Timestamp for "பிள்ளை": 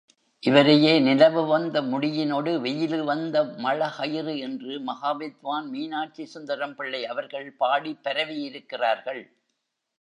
6.75-7.05